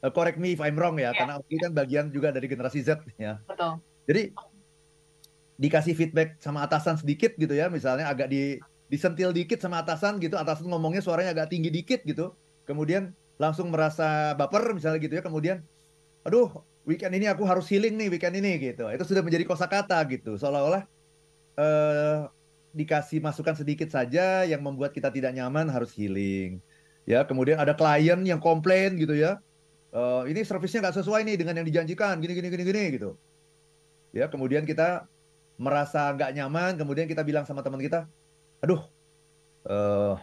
uh, 0.00 0.08
correct 0.08 0.40
me 0.40 0.56
if 0.56 0.60
I'm 0.64 0.80
wrong 0.80 0.96
ya, 0.96 1.12
yeah. 1.12 1.12
karena 1.12 1.32
Audrey 1.36 1.60
kan 1.60 1.72
bagian 1.76 2.08
juga 2.08 2.32
dari 2.32 2.48
generasi 2.48 2.80
Z 2.80 3.04
ya. 3.20 3.44
Betul. 3.44 3.84
Jadi 4.08 4.32
dikasih 5.60 5.92
feedback 5.92 6.40
sama 6.40 6.64
atasan 6.64 6.96
sedikit 6.96 7.36
gitu 7.36 7.52
ya, 7.52 7.68
misalnya 7.68 8.08
agak 8.08 8.32
di 8.32 8.56
disentil 8.88 9.36
dikit 9.36 9.60
sama 9.60 9.84
atasan 9.84 10.16
gitu, 10.16 10.40
atasan 10.40 10.64
ngomongnya 10.72 11.04
suaranya 11.04 11.36
agak 11.36 11.52
tinggi 11.52 11.68
dikit 11.68 12.00
gitu, 12.08 12.32
kemudian 12.64 13.12
langsung 13.36 13.68
merasa 13.68 14.32
baper 14.32 14.72
misalnya 14.72 14.96
gitu 14.96 15.20
ya, 15.20 15.22
kemudian 15.22 15.60
aduh 16.24 16.64
weekend 16.88 17.12
ini 17.16 17.26
aku 17.32 17.42
harus 17.48 17.66
healing 17.72 17.94
nih 18.00 18.08
weekend 18.12 18.36
ini 18.40 18.50
gitu. 18.60 18.88
Itu 18.92 19.04
sudah 19.08 19.22
menjadi 19.24 19.44
kosakata 19.48 19.98
gitu. 20.12 20.36
Seolah-olah 20.40 20.82
eh, 21.58 22.18
dikasih 22.74 23.18
masukan 23.22 23.54
sedikit 23.56 23.88
saja 23.92 24.44
yang 24.48 24.60
membuat 24.66 24.90
kita 24.96 25.08
tidak 25.14 25.32
nyaman 25.36 25.66
harus 25.70 25.90
healing. 25.96 26.60
Ya, 27.04 27.24
kemudian 27.28 27.60
ada 27.60 27.74
klien 27.76 28.20
yang 28.24 28.40
komplain 28.42 28.96
gitu 29.00 29.14
ya. 29.16 29.40
Eh, 29.94 30.22
ini 30.32 30.40
servisnya 30.46 30.80
nggak 30.84 30.96
sesuai 31.02 31.22
nih 31.28 31.36
dengan 31.40 31.54
yang 31.62 31.66
dijanjikan, 31.68 32.18
gini 32.22 32.32
gini 32.38 32.48
gini 32.52 32.64
gini 32.66 32.82
gitu. 32.98 33.08
Ya, 34.14 34.30
kemudian 34.32 34.62
kita 34.70 35.10
merasa 35.58 36.10
nggak 36.14 36.30
nyaman, 36.36 36.72
kemudian 36.80 37.06
kita 37.10 37.22
bilang 37.26 37.44
sama 37.46 37.62
teman 37.66 37.82
kita, 37.82 38.06
aduh, 38.62 38.82
eh, 39.68 40.14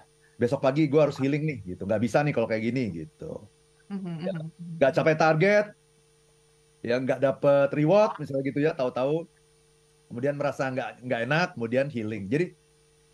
besok 0.41 0.59
pagi 0.65 0.81
gue 0.91 1.01
harus 1.01 1.17
healing 1.21 1.43
nih 1.49 1.57
gitu. 1.75 1.81
Nggak 1.87 2.01
bisa 2.05 2.17
nih 2.25 2.33
kalau 2.35 2.47
kayak 2.51 2.63
gini 2.69 2.81
gitu. 3.05 3.49
Mhm, 3.91 4.13
Ya, 4.23 4.33
mhm, 4.33 4.47
mhm. 4.57 4.71
nggak 4.79 4.91
capai 4.97 5.15
target, 5.19 5.65
ya 6.81 6.97
nggak 6.97 7.21
dapet 7.21 7.69
reward 7.77 8.17
misalnya 8.17 8.43
gitu 8.49 8.59
ya, 8.61 8.73
tahu-tahu 8.73 9.29
kemudian 10.09 10.35
merasa 10.35 10.67
nggak 10.67 11.05
nggak 11.07 11.21
enak, 11.29 11.47
kemudian 11.55 11.87
healing. 11.87 12.27
Jadi 12.27 12.51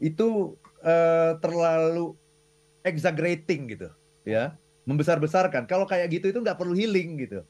itu 0.01 0.57
eh, 0.81 1.37
terlalu 1.43 2.17
exaggerating 2.81 3.69
gitu, 3.69 3.91
ya, 4.25 4.55
membesar-besarkan. 4.87 5.67
Kalau 5.67 5.85
kayak 5.85 6.09
gitu 6.09 6.31
itu 6.31 6.39
nggak 6.41 6.57
perlu 6.57 6.73
healing 6.73 7.21
gitu, 7.21 7.43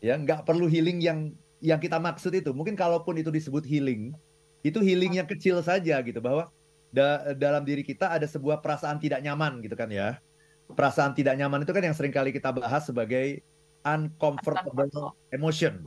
ya, 0.00 0.18
nggak 0.18 0.42
perlu 0.48 0.66
healing 0.66 0.98
yang 0.98 1.30
yang 1.62 1.78
kita 1.78 2.00
maksud 2.00 2.32
itu. 2.34 2.50
Mungkin 2.50 2.74
kalaupun 2.74 3.14
itu 3.20 3.30
disebut 3.30 3.62
healing, 3.62 4.16
itu 4.66 4.80
healing 4.82 5.20
yang 5.22 5.28
kecil 5.28 5.60
saja 5.62 6.00
gitu, 6.02 6.18
bahwa 6.18 6.50
da- 6.90 7.36
dalam 7.36 7.62
diri 7.62 7.84
kita 7.84 8.10
ada 8.10 8.26
sebuah 8.26 8.58
perasaan 8.64 8.98
tidak 8.98 9.20
nyaman 9.22 9.62
gitu 9.62 9.76
kan 9.76 9.92
ya. 9.92 10.18
Perasaan 10.72 11.12
tidak 11.12 11.36
nyaman 11.36 11.62
itu 11.62 11.72
kan 11.74 11.84
yang 11.84 11.94
sering 11.94 12.10
kali 12.10 12.32
kita 12.32 12.48
bahas 12.48 12.88
sebagai 12.88 13.44
uncomfortable 13.82 15.14
emotion. 15.34 15.86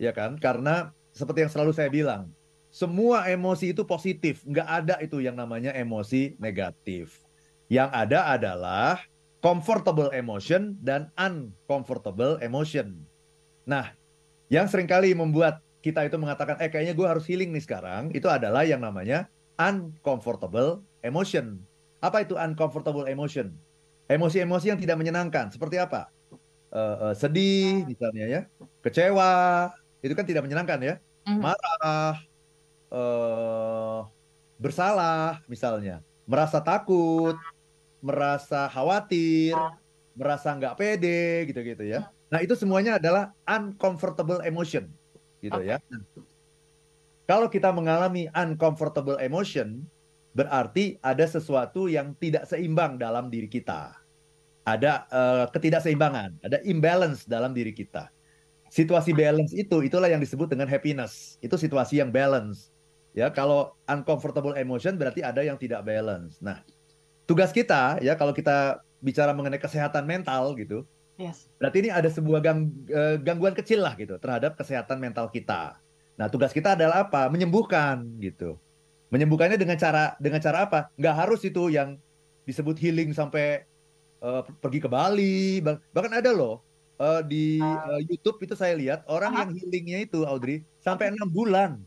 Ya 0.00 0.12
kan? 0.12 0.36
Karena 0.40 0.92
seperti 1.12 1.44
yang 1.46 1.52
selalu 1.52 1.72
saya 1.74 1.90
bilang, 1.90 2.30
semua 2.68 3.24
emosi 3.26 3.72
itu 3.72 3.82
positif, 3.88 4.44
nggak 4.44 4.68
ada 4.68 4.94
itu 5.00 5.24
yang 5.24 5.34
namanya 5.34 5.72
emosi 5.72 6.36
negatif. 6.36 7.24
Yang 7.72 7.90
ada 7.92 8.20
adalah 8.32 9.00
comfortable 9.40 10.12
emotion 10.12 10.76
dan 10.80 11.08
uncomfortable 11.16 12.36
emotion. 12.44 12.96
Nah, 13.68 13.92
yang 14.48 14.68
sering 14.68 14.88
kali 14.88 15.12
membuat 15.12 15.60
kita 15.84 16.04
itu 16.04 16.16
mengatakan, 16.18 16.58
eh 16.58 16.68
kayaknya 16.72 16.96
gue 16.96 17.06
harus 17.06 17.24
healing 17.28 17.52
nih 17.54 17.64
sekarang, 17.64 18.10
itu 18.12 18.26
adalah 18.26 18.64
yang 18.64 18.82
namanya 18.82 19.28
uncomfortable 19.60 20.82
emotion. 21.04 21.60
Apa 21.98 22.22
itu 22.22 22.38
uncomfortable 22.38 23.06
emotion? 23.06 23.54
Emosi-emosi 24.08 24.72
yang 24.72 24.80
tidak 24.80 24.96
menyenangkan. 24.96 25.52
Seperti 25.52 25.76
apa? 25.76 26.08
Eh, 26.68 26.96
eh, 27.00 27.14
sedih 27.16 27.88
misalnya 27.88 28.24
ya, 28.28 28.40
kecewa, 28.84 29.72
itu 30.04 30.12
kan 30.12 30.26
tidak 30.28 30.44
menyenangkan 30.44 30.80
ya. 30.84 30.94
Mhm. 31.24 31.40
Marah, 31.40 32.20
eh, 32.92 33.98
bersalah 34.60 35.40
misalnya, 35.48 36.04
merasa 36.28 36.60
takut, 36.60 37.40
merasa 38.04 38.68
khawatir, 38.68 39.56
merasa 40.12 40.52
nggak 40.52 40.76
pede 40.76 41.48
gitu-gitu 41.48 41.88
ya. 41.88 42.12
Nah 42.28 42.44
itu 42.44 42.52
semuanya 42.52 43.00
adalah 43.00 43.32
uncomfortable 43.48 44.44
emotion 44.44 44.92
gitu 45.40 45.64
ya. 45.64 45.80
Nah, 45.88 46.04
kalau 47.24 47.48
kita 47.48 47.72
mengalami 47.72 48.28
uncomfortable 48.36 49.16
emotion, 49.20 49.88
berarti 50.36 51.00
ada 51.00 51.24
sesuatu 51.24 51.88
yang 51.88 52.12
tidak 52.20 52.44
seimbang 52.44 53.00
dalam 53.00 53.32
diri 53.32 53.48
kita. 53.48 53.96
Ada 54.76 55.08
eh, 55.08 55.44
ketidakseimbangan, 55.54 56.44
ada 56.44 56.58
imbalance 56.68 57.24
dalam 57.24 57.56
diri 57.56 57.72
kita. 57.72 58.12
Situasi 58.68 59.16
balance 59.16 59.56
itu 59.56 59.80
itulah 59.80 60.12
yang 60.12 60.20
disebut 60.20 60.52
dengan 60.52 60.68
happiness. 60.68 61.40
Itu 61.40 61.56
situasi 61.56 62.04
yang 62.04 62.12
balance. 62.12 62.68
Ya, 63.16 63.32
kalau 63.32 63.72
uncomfortable 63.88 64.52
emotion 64.60 65.00
berarti 65.00 65.24
ada 65.24 65.40
yang 65.40 65.56
tidak 65.56 65.80
balance. 65.88 66.36
Nah, 66.44 66.60
tugas 67.24 67.50
kita 67.50 67.96
ya 68.04 68.12
kalau 68.14 68.36
kita 68.36 68.84
bicara 69.00 69.32
mengenai 69.32 69.56
kesehatan 69.56 70.04
mental 70.04 70.52
gitu, 70.60 70.84
Yes. 71.18 71.50
Berarti 71.58 71.82
ini 71.82 71.90
ada 71.90 72.06
sebuah 72.06 72.38
gang- 72.38 72.86
eh, 72.86 73.18
gangguan 73.18 73.50
kecil 73.50 73.82
lah 73.82 73.98
gitu 73.98 74.14
terhadap 74.22 74.54
kesehatan 74.54 75.02
mental 75.02 75.26
kita. 75.34 75.74
Nah, 76.14 76.30
tugas 76.30 76.54
kita 76.54 76.78
adalah 76.78 77.10
apa? 77.10 77.26
Menyembuhkan 77.26 78.06
gitu. 78.22 78.54
Menyembuhkannya 79.10 79.58
dengan 79.58 79.74
cara 79.74 80.14
dengan 80.22 80.38
cara 80.38 80.70
apa? 80.70 80.94
Nggak 80.94 81.14
harus 81.18 81.42
itu 81.42 81.74
yang 81.74 81.98
disebut 82.46 82.78
healing 82.78 83.10
sampai 83.10 83.66
eh, 84.18 84.42
pergi 84.58 84.78
ke 84.78 84.88
Bali. 84.88 85.60
Bah- 85.60 85.80
Bahkan 85.90 86.12
ada 86.14 86.30
loh 86.30 86.62
eh, 86.96 87.20
di 87.24 87.44
eh, 87.58 88.00
YouTube 88.04 88.38
itu 88.40 88.54
saya 88.54 88.74
lihat 88.74 89.06
orang 89.06 89.32
Aha. 89.32 89.38
yang 89.46 89.50
healingnya 89.54 89.98
itu 90.02 90.22
Audrey 90.22 90.62
sampai 90.78 91.10
enam 91.10 91.28
bulan. 91.28 91.78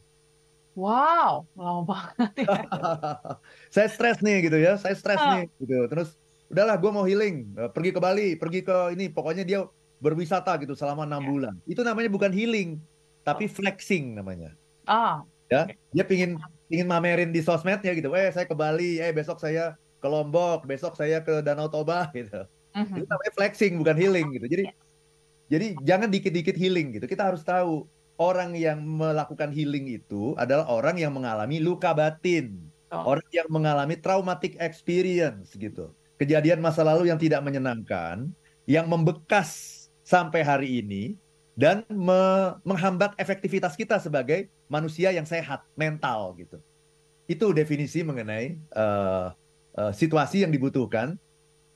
Wow, 0.71 1.43
lama 1.51 1.83
banget 1.83 2.31
ya. 2.37 2.47
saya 3.75 3.87
stres 3.91 4.23
nih 4.23 4.47
gitu 4.47 4.55
ya, 4.55 4.79
saya 4.79 4.95
stres 4.95 5.19
Ah. 5.19 5.35
nih 5.35 5.51
gitu. 5.59 5.83
Terus 5.91 6.15
udahlah 6.47 6.79
gue 6.79 6.91
mau 6.91 7.03
healing, 7.03 7.51
Eh, 7.53 7.69
pergi 7.69 7.91
ke 7.91 7.99
Bali, 7.99 8.39
pergi 8.39 8.63
ke 8.63 8.95
ini, 8.95 9.11
pokoknya 9.11 9.43
dia 9.43 9.59
berwisata 9.99 10.55
gitu 10.57 10.71
selama 10.71 11.03
enam 11.03 11.21
Ya. 11.21 11.27
bulan. 11.27 11.53
Itu 11.67 11.83
namanya 11.83 12.07
bukan 12.07 12.31
healing, 12.31 12.79
tapi 13.21 13.51
flexing 13.51 14.15
namanya. 14.15 14.55
Ah, 14.87 15.27
Ya, 15.51 15.67
dia 15.91 16.07
pingin 16.07 16.39
pingin 16.65 16.87
mamerin 16.87 17.35
di 17.35 17.43
sosmednya 17.43 17.91
gitu. 17.91 18.07
Eh 18.15 18.31
saya 18.31 18.47
ke 18.47 18.55
Bali, 18.55 19.03
eh 19.03 19.11
besok 19.11 19.35
saya 19.35 19.75
ke 20.01 20.07
Lombok, 20.09 20.65
besok 20.65 20.97
saya 20.97 21.21
ke 21.21 21.45
Danau 21.45 21.69
Toba 21.69 22.09
gitu. 22.11 22.43
mhm. 22.73 22.97
Itu 22.97 23.05
namanya 23.05 23.33
flexing 23.37 23.73
bukan 23.79 23.95
healing 23.95 24.27
gitu. 24.35 24.47
Jadi 24.49 24.63
Ya. 24.65 24.73
jadi 25.51 25.67
jangan 25.85 26.09
dikit-dikit 26.09 26.57
healing 26.57 26.97
gitu. 26.97 27.05
Kita 27.05 27.29
harus 27.29 27.45
tahu 27.45 27.85
orang 28.17 28.57
yang 28.57 28.81
melakukan 28.81 29.53
healing 29.53 29.87
itu 29.93 30.33
adalah 30.35 30.65
orang 30.67 30.97
yang 30.97 31.13
mengalami 31.13 31.61
luka 31.61 31.93
batin. 31.93 32.57
Betul. 32.89 33.03
Orang 33.07 33.27
yang 33.31 33.47
mengalami 33.47 33.95
traumatic 33.95 34.59
experience 34.59 35.55
gitu. 35.55 35.95
Kejadian 36.19 36.59
masa 36.59 36.83
lalu 36.83 37.07
yang 37.09 37.17
tidak 37.17 37.39
menyenangkan, 37.41 38.29
yang 38.69 38.85
membekas 38.85 39.79
sampai 40.03 40.43
hari 40.43 40.83
ini 40.83 41.15
dan 41.55 41.87
me- 41.87 42.55
menghambat 42.67 43.15
efektivitas 43.15 43.79
kita 43.79 43.95
sebagai 43.97 44.51
manusia 44.67 45.09
yang 45.11 45.23
sehat 45.25 45.63
mental 45.73 46.35
gitu. 46.35 46.59
Itu 47.27 47.55
definisi 47.55 48.03
mengenai 48.03 48.59
eh, 48.59 49.27
eh, 49.77 49.93
situasi 49.93 50.43
yang 50.43 50.51
dibutuhkan 50.51 51.15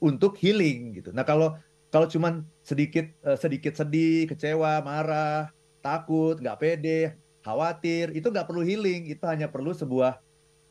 untuk 0.01 0.35
healing 0.39 0.97
gitu. 0.99 1.09
Nah 1.15 1.23
kalau 1.23 1.55
kalau 1.93 2.07
cuman 2.09 2.43
sedikit 2.65 3.07
eh, 3.23 3.37
sedikit 3.39 3.77
sedih, 3.77 4.27
kecewa, 4.27 4.83
marah, 4.83 5.51
takut, 5.79 6.35
nggak 6.39 6.59
pede, 6.59 7.15
khawatir, 7.45 8.11
itu 8.11 8.27
nggak 8.27 8.47
perlu 8.47 8.65
healing. 8.65 9.07
Itu 9.07 9.23
hanya 9.29 9.47
perlu 9.47 9.71
sebuah 9.71 10.19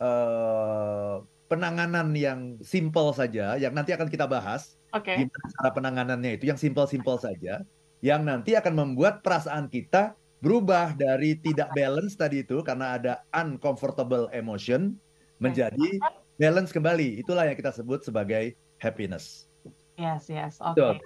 eh, 0.00 1.16
penanganan 1.48 2.10
yang 2.16 2.58
simple 2.64 3.12
saja, 3.14 3.54
yang 3.60 3.76
nanti 3.76 3.92
akan 3.92 4.08
kita 4.08 4.24
bahas 4.24 4.74
Oke. 4.94 5.12
gimana 5.14 5.46
cara 5.58 5.70
penanganannya 5.74 6.30
itu, 6.38 6.50
yang 6.50 6.58
simple-simple 6.58 7.18
saja, 7.18 7.62
yang 8.00 8.22
nanti 8.22 8.54
akan 8.54 8.74
membuat 8.74 9.20
perasaan 9.20 9.66
kita 9.68 10.14
berubah 10.44 10.92
dari 10.92 11.40
tidak 11.40 11.72
balance 11.72 12.20
tadi 12.20 12.44
itu 12.44 12.60
karena 12.60 13.00
ada 13.00 13.12
uncomfortable 13.32 14.28
emotion 14.28 14.92
menjadi 15.40 15.98
balance 16.36 16.70
kembali. 16.74 17.22
Itulah 17.22 17.46
yang 17.48 17.56
kita 17.58 17.70
sebut 17.74 18.02
sebagai 18.02 18.58
happiness. 18.78 19.46
Yes, 19.94 20.26
yes. 20.26 20.58
Oke. 20.58 20.78
Betul. 20.78 20.96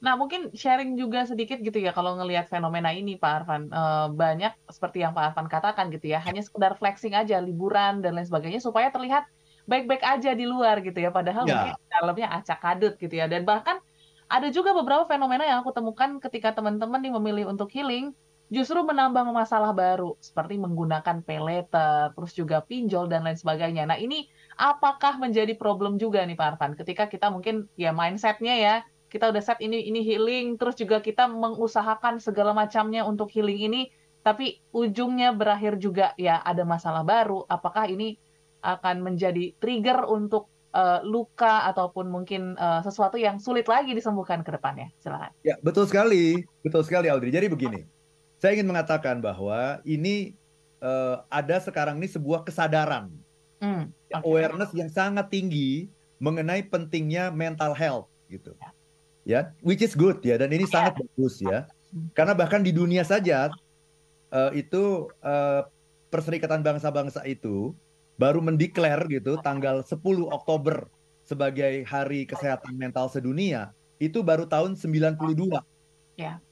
Nah, 0.00 0.16
mungkin 0.16 0.48
sharing 0.56 0.96
juga 0.96 1.28
sedikit 1.28 1.60
gitu 1.60 1.76
ya 1.76 1.92
kalau 1.92 2.16
ngelihat 2.16 2.48
fenomena 2.48 2.88
ini 2.88 3.20
Pak 3.20 3.44
Arfan. 3.44 3.68
Eh, 3.68 4.08
banyak 4.16 4.52
seperti 4.72 5.04
yang 5.04 5.12
Pak 5.12 5.32
Arfan 5.32 5.48
katakan 5.52 5.92
gitu 5.92 6.08
ya, 6.08 6.24
hanya 6.24 6.40
sekedar 6.40 6.72
flexing 6.80 7.12
aja, 7.12 7.36
liburan 7.36 8.00
dan 8.00 8.16
lain 8.16 8.24
sebagainya 8.24 8.64
supaya 8.64 8.88
terlihat 8.88 9.28
baik-baik 9.68 10.00
aja 10.00 10.32
di 10.32 10.48
luar 10.48 10.80
gitu 10.80 10.96
ya. 10.96 11.12
Padahal 11.12 11.44
Ya. 11.44 11.76
mungkin 11.76 11.76
dalamnya 11.92 12.28
acak 12.32 12.58
kadut 12.64 12.96
gitu 12.96 13.12
ya. 13.12 13.28
Dan 13.28 13.44
bahkan 13.44 13.76
ada 14.32 14.48
juga 14.48 14.72
beberapa 14.72 15.04
fenomena 15.04 15.44
yang 15.44 15.60
aku 15.60 15.76
temukan 15.76 16.16
ketika 16.16 16.56
teman-teman 16.56 17.04
nih 17.04 17.12
memilih 17.20 17.44
untuk 17.52 17.68
healing, 17.68 18.16
justru 18.48 18.80
menambah 18.80 19.28
masalah 19.36 19.76
baru 19.76 20.16
seperti 20.18 20.56
menggunakan 20.56 21.20
pay 21.22 21.38
terus 21.68 22.32
juga 22.32 22.64
pinjol 22.64 23.06
dan 23.12 23.20
lain 23.20 23.36
sebagainya. 23.36 23.84
Nah, 23.84 24.00
ini 24.00 24.32
apakah 24.60 25.16
menjadi 25.16 25.56
problem 25.56 25.96
juga 25.96 26.20
nih 26.28 26.36
Pak 26.36 26.46
Arfan 26.54 26.76
ketika 26.76 27.08
kita 27.08 27.32
mungkin 27.32 27.64
ya 27.80 27.96
mindsetnya 27.96 28.54
ya 28.60 28.74
kita 29.08 29.32
udah 29.32 29.40
set 29.40 29.58
ini 29.64 29.88
ini 29.88 30.04
healing 30.04 30.60
terus 30.60 30.76
juga 30.76 31.00
kita 31.00 31.26
mengusahakan 31.26 32.20
segala 32.20 32.52
macamnya 32.52 33.08
untuk 33.08 33.32
healing 33.32 33.56
ini 33.56 33.88
tapi 34.20 34.60
ujungnya 34.76 35.32
berakhir 35.32 35.80
juga 35.80 36.12
ya 36.20 36.44
ada 36.44 36.68
masalah 36.68 37.00
baru 37.00 37.48
apakah 37.48 37.88
ini 37.88 38.20
akan 38.60 39.00
menjadi 39.00 39.56
trigger 39.56 40.04
untuk 40.04 40.52
eh, 40.76 41.00
luka 41.08 41.64
ataupun 41.72 42.12
mungkin 42.12 42.52
eh, 42.60 42.80
sesuatu 42.84 43.16
yang 43.16 43.40
sulit 43.40 43.64
lagi 43.64 43.96
disembuhkan 43.96 44.44
ke 44.44 44.52
depannya 44.52 44.92
silakan 45.00 45.32
Ya, 45.40 45.56
betul 45.64 45.88
sekali. 45.88 46.44
Betul 46.60 46.84
sekali 46.84 47.08
Audrey. 47.08 47.32
Jadi 47.32 47.48
begini. 47.48 47.80
Saya 48.36 48.56
ingin 48.56 48.68
mengatakan 48.68 49.24
bahwa 49.24 49.80
ini 49.88 50.36
eh, 50.84 51.16
ada 51.32 51.56
sekarang 51.64 51.96
ini 51.96 52.08
sebuah 52.12 52.44
kesadaran, 52.44 53.08
Hmm, 53.60 53.92
oke. 53.92 54.24
awareness 54.24 54.72
yang 54.72 54.88
sangat 54.88 55.28
tinggi 55.28 55.92
mengenai 56.16 56.64
pentingnya 56.64 57.28
mental 57.32 57.76
health 57.76 58.08
gitu. 58.32 58.56
Ya. 58.56 58.70
ya, 59.28 59.40
which 59.60 59.84
is 59.84 59.92
good 59.92 60.20
ya, 60.24 60.40
dan 60.40 60.48
ini 60.48 60.64
Iya. 60.64 60.72
sangat 60.72 60.92
bagus 61.00 61.40
ya. 61.44 61.68
Karena 62.16 62.32
bahkan 62.32 62.64
di 62.64 62.72
dunia 62.72 63.04
saja 63.04 63.52
uh, 64.32 64.50
itu 64.54 65.10
uh, 65.20 65.66
Perserikatan 66.10 66.66
Bangsa-Bangsa 66.66 67.22
itu 67.28 67.70
baru 68.18 68.42
mendeklar 68.42 69.06
gitu 69.06 69.38
tanggal 69.40 69.86
10 69.86 69.94
Oktober 70.26 70.90
sebagai 71.22 71.86
Hari 71.86 72.26
Kesehatan 72.26 72.74
Mental 72.74 73.06
Sedunia 73.06 73.70
itu 74.02 74.18
baru 74.24 74.48
tahun 74.50 74.74
92. 74.74 75.62
Ya. 76.18 76.42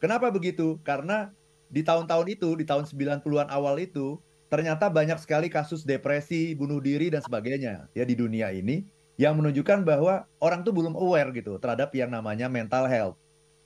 Kenapa 0.00 0.32
begitu? 0.32 0.80
Karena 0.80 1.28
di 1.68 1.84
tahun-tahun 1.84 2.26
itu, 2.32 2.56
di 2.56 2.64
tahun 2.64 2.88
90-an 2.88 3.52
awal 3.52 3.76
itu, 3.84 4.16
ternyata 4.52 4.92
banyak 4.92 5.16
sekali 5.16 5.48
kasus 5.48 5.80
depresi, 5.80 6.52
bunuh 6.52 6.76
diri 6.76 7.08
dan 7.08 7.24
sebagainya 7.24 7.88
ya 7.96 8.04
di 8.04 8.12
dunia 8.12 8.52
ini 8.52 8.84
yang 9.16 9.40
menunjukkan 9.40 9.80
bahwa 9.80 10.28
orang 10.44 10.60
tuh 10.60 10.76
belum 10.76 10.92
aware 10.92 11.32
gitu 11.32 11.56
terhadap 11.56 11.88
yang 11.96 12.12
namanya 12.12 12.52
mental 12.52 12.84
health. 12.84 13.16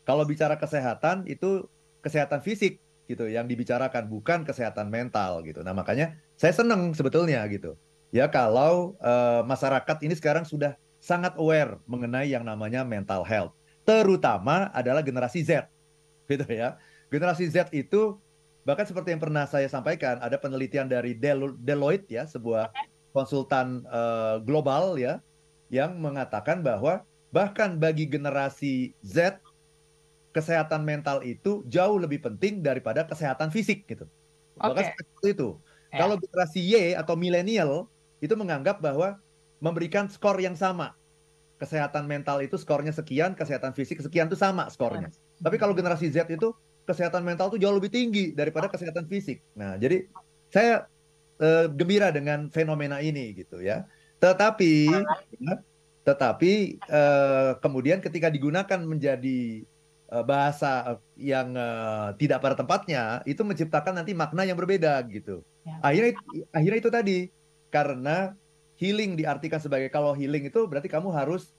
Kalau 0.07 0.23
bicara 0.23 0.55
kesehatan 0.55 1.26
itu 1.26 1.66
kesehatan 2.07 2.38
fisik 2.38 2.78
gitu 3.11 3.26
yang 3.26 3.50
dibicarakan 3.50 4.07
bukan 4.07 4.47
kesehatan 4.47 4.87
mental 4.87 5.43
gitu. 5.43 5.66
Nah, 5.66 5.75
makanya 5.75 6.14
saya 6.38 6.55
senang 6.55 6.95
sebetulnya 6.95 7.43
gitu. 7.50 7.75
Ya 8.14 8.31
kalau 8.31 8.95
uh, 9.02 9.43
masyarakat 9.43 10.07
ini 10.07 10.14
sekarang 10.14 10.47
sudah 10.47 10.78
sangat 11.02 11.35
aware 11.35 11.83
mengenai 11.90 12.31
yang 12.31 12.47
namanya 12.47 12.87
mental 12.87 13.26
health. 13.26 13.50
Terutama 13.83 14.71
adalah 14.71 15.02
generasi 15.02 15.43
Z. 15.43 15.66
Gitu 16.31 16.47
ya. 16.47 16.78
Generasi 17.11 17.50
Z 17.50 17.75
itu 17.75 18.19
bahkan 18.66 18.82
seperti 18.82 19.14
yang 19.14 19.23
pernah 19.23 19.46
saya 19.46 19.70
sampaikan 19.70 20.18
ada 20.18 20.35
penelitian 20.37 20.90
dari 20.90 21.14
Del 21.14 21.54
Deloitte 21.62 22.11
ya, 22.11 22.26
sebuah 22.26 22.75
konsultan 23.14 23.87
uh, 23.87 24.42
global 24.42 24.99
ya 24.99 25.23
yang 25.70 25.96
mengatakan 26.02 26.66
bahwa 26.66 27.06
bahkan 27.30 27.78
bagi 27.78 28.11
generasi 28.11 28.90
Z 29.06 29.38
kesehatan 30.35 30.85
mental 30.85 31.25
itu 31.25 31.64
jauh 31.70 31.96
lebih 31.96 32.20
penting 32.20 32.61
daripada 32.61 33.06
kesehatan 33.06 33.49
fisik 33.49 33.87
gitu. 33.88 34.04
Bahkan 34.61 34.85
Oke. 34.85 34.92
seperti 34.92 35.28
itu. 35.32 35.49
Ya. 35.94 36.04
Kalau 36.04 36.20
generasi 36.20 36.61
Y 36.61 36.92
atau 36.92 37.14
milenial 37.16 37.88
itu 38.20 38.35
menganggap 38.37 38.82
bahwa 38.82 39.16
memberikan 39.62 40.11
skor 40.11 40.37
yang 40.37 40.58
sama. 40.58 40.92
Kesehatan 41.56 42.04
mental 42.04 42.44
itu 42.44 42.61
skornya 42.61 42.92
sekian, 42.92 43.32
kesehatan 43.32 43.73
fisik 43.73 44.04
sekian 44.04 44.28
itu 44.28 44.37
sama 44.37 44.68
skornya. 44.68 45.08
Tapi 45.40 45.56
kalau 45.56 45.73
generasi 45.73 46.12
Z 46.12 46.28
itu 46.28 46.52
kesehatan 46.87 47.26
mental 47.26 47.50
itu 47.50 47.66
jauh 47.66 47.75
lebih 47.75 47.90
tinggi 47.90 48.33
daripada 48.33 48.71
kesehatan 48.71 49.11
fisik. 49.11 49.43
Nah, 49.59 49.75
jadi 49.76 50.07
saya 50.55 50.87
eh, 51.43 51.66
gembira 51.69 52.14
dengan 52.14 52.49
fenomena 52.49 53.02
ini 53.02 53.35
gitu 53.35 53.61
ya. 53.61 53.85
Tetapi 54.23 54.73
ya, 55.43 55.55
tetapi 56.07 56.78
eh, 56.78 57.52
kemudian 57.59 57.99
ketika 57.99 58.31
digunakan 58.31 58.81
menjadi 58.81 59.66
eh, 60.09 60.25
bahasa 60.25 61.02
yang 61.19 61.52
eh, 61.52 62.09
tidak 62.23 62.38
pada 62.40 62.55
tempatnya 62.55 63.21
itu 63.26 63.43
menciptakan 63.43 64.00
nanti 64.00 64.14
makna 64.14 64.47
yang 64.47 64.57
berbeda 64.57 65.02
gitu. 65.11 65.43
Ya. 65.66 65.75
Akhirnya 65.83 66.12
akhirnya 66.55 66.78
itu 66.81 66.90
tadi 66.95 67.19
karena 67.69 68.33
healing 68.81 69.19
diartikan 69.19 69.61
sebagai 69.61 69.90
kalau 69.90 70.16
healing 70.16 70.49
itu 70.49 70.64
berarti 70.64 70.88
kamu 70.88 71.12
harus 71.12 71.52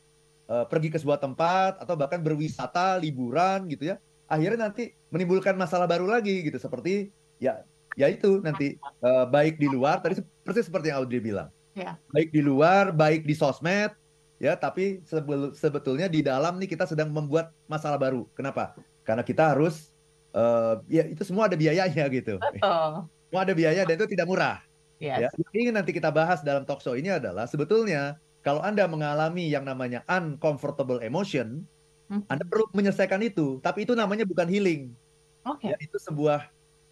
eh, 0.49 0.65
pergi 0.65 0.89
ke 0.89 0.97
sebuah 0.97 1.21
tempat 1.21 1.77
atau 1.83 1.93
bahkan 1.93 2.23
berwisata, 2.23 2.97
liburan 2.97 3.69
gitu 3.69 3.93
ya. 3.93 4.01
Akhirnya 4.25 4.71
nanti 4.71 4.96
menimbulkan 5.09 5.55
masalah 5.55 5.87
baru 5.87 6.05
lagi 6.07 6.43
gitu 6.43 6.59
seperti 6.59 7.09
ya 7.39 7.63
ya 7.95 8.07
itu 8.11 8.39
nanti 8.43 8.75
eh, 8.79 9.25
baik 9.27 9.57
di 9.57 9.67
luar 9.67 9.99
tadi 10.03 10.19
persis 10.45 10.67
seperti 10.69 10.91
yang 10.93 11.01
Audrey 11.03 11.17
bilang. 11.19 11.49
Ya. 11.77 11.93
Baik 12.09 12.33
di 12.33 12.41
luar, 12.41 12.89
baik 12.89 13.25
di 13.25 13.37
sosmed 13.37 13.93
ya, 14.41 14.57
tapi 14.57 15.01
sebel- 15.05 15.53
sebetulnya 15.53 16.09
di 16.09 16.25
dalam 16.25 16.57
nih 16.57 16.69
kita 16.69 16.89
sedang 16.89 17.13
membuat 17.13 17.53
masalah 17.69 18.01
baru. 18.01 18.25
Kenapa? 18.33 18.73
Karena 19.05 19.21
kita 19.21 19.53
harus 19.53 19.93
eh, 20.33 20.73
ya 20.89 21.03
itu 21.05 21.21
semua 21.21 21.45
ada 21.49 21.57
biayanya 21.57 22.05
gitu. 22.09 22.37
Betul. 22.41 23.09
Semua 23.29 23.41
ada 23.45 23.53
biaya 23.53 23.81
dan 23.85 23.93
itu 23.97 24.09
tidak 24.09 24.25
murah. 24.25 24.57
Ya, 24.97 25.29
Yes. 25.29 25.37
yang 25.37 25.53
ingin 25.69 25.73
nanti 25.77 25.93
kita 25.93 26.09
bahas 26.09 26.41
dalam 26.41 26.65
talk 26.65 26.81
show 26.81 26.97
ini 26.97 27.13
adalah 27.13 27.45
sebetulnya 27.45 28.17
kalau 28.41 28.65
Anda 28.65 28.89
mengalami 28.89 29.45
yang 29.45 29.61
namanya 29.61 30.01
uncomfortable 30.09 30.97
emotion, 31.05 31.61
Hmm. 32.07 32.23
Anda 32.31 32.43
perlu 32.47 32.71
menyelesaikan 32.71 33.19
itu, 33.23 33.59
tapi 33.59 33.83
itu 33.83 33.91
namanya 33.91 34.23
bukan 34.23 34.47
healing. 34.47 34.95
Oke. 35.43 35.71
Ya, 35.71 35.77
itu 35.79 35.99
sebuah 35.99 36.47